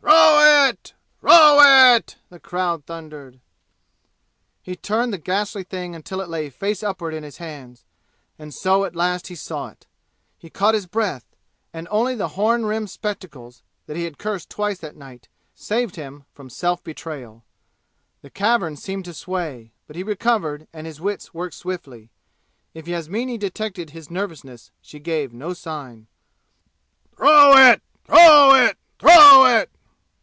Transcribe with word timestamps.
"Throw 0.00 0.72
it! 0.72 0.94
Throw 1.20 1.94
it!" 1.96 2.16
the 2.30 2.40
crowd 2.40 2.86
thundered. 2.86 3.40
He 4.62 4.74
turned 4.76 5.12
the 5.12 5.18
ghastly 5.18 5.64
thing 5.64 5.94
until 5.94 6.20
it 6.20 6.28
lay 6.28 6.48
face 6.48 6.82
upward 6.82 7.12
in 7.12 7.22
his 7.24 7.36
hands, 7.38 7.84
and 8.38 8.54
so 8.54 8.84
at 8.84 8.96
last 8.96 9.26
he 9.26 9.34
saw 9.34 9.68
it. 9.68 9.86
He 10.38 10.48
caught 10.48 10.74
his 10.74 10.86
breath, 10.86 11.24
and 11.72 11.86
only 11.90 12.14
the 12.14 12.28
horn 12.28 12.64
rimmed 12.64 12.90
spectacles, 12.90 13.62
that 13.86 13.96
he 13.96 14.04
had 14.04 14.16
cursed 14.18 14.48
twice 14.48 14.78
that 14.78 14.96
night, 14.96 15.28
saved 15.54 15.96
him 15.96 16.24
from 16.32 16.48
self 16.48 16.82
betrayal. 16.82 17.44
The 18.22 18.30
cavern 18.30 18.76
seemed 18.76 19.04
to 19.06 19.14
sway, 19.14 19.72
but 19.86 19.96
he 19.96 20.02
recovered 20.02 20.66
and 20.72 20.86
his 20.86 21.00
wits 21.00 21.34
worked 21.34 21.54
swiftly. 21.54 22.10
If 22.72 22.86
Yasmini 22.88 23.36
detected 23.38 23.90
his 23.90 24.10
nervousness 24.10 24.70
she 24.80 25.00
gave 25.00 25.32
no 25.32 25.52
sign. 25.52 26.06
"Throw 27.16 27.56
it! 27.70 27.82
Throw 28.04 28.54
it! 28.54 28.78
Throw 28.98 29.44
it!" 29.56 29.70